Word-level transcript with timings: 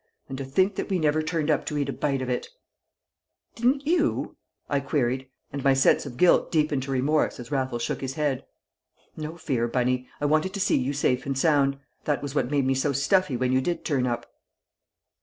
And 0.27 0.35
to 0.39 0.45
think 0.45 0.77
that 0.77 0.89
we 0.89 0.97
never 0.97 1.21
turned 1.21 1.51
up 1.51 1.63
to 1.67 1.77
eat 1.77 1.87
a 1.87 1.93
bite 1.93 2.23
of 2.23 2.27
it!" 2.29 2.47
"Didn't 3.53 3.85
you?" 3.85 4.35
I 4.67 4.79
queried, 4.79 5.29
and 5.53 5.63
my 5.63 5.75
sense 5.75 6.07
of 6.07 6.17
guilt 6.17 6.51
deepened 6.51 6.81
to 6.81 6.91
remorse 6.91 7.39
as 7.39 7.51
Raffles 7.51 7.83
shook 7.83 8.01
his 8.01 8.15
head. 8.15 8.43
"No 9.15 9.37
fear, 9.37 9.67
Bunny! 9.67 10.09
I 10.19 10.25
wanted 10.25 10.55
to 10.55 10.59
see 10.59 10.75
you 10.75 10.91
safe 10.93 11.27
and 11.27 11.37
sound. 11.37 11.77
That 12.05 12.23
was 12.23 12.33
what 12.33 12.49
made 12.49 12.65
me 12.65 12.73
so 12.73 12.93
stuffy 12.93 13.37
when 13.37 13.51
you 13.51 13.61
did 13.61 13.85
turn 13.85 14.07
up." 14.07 14.25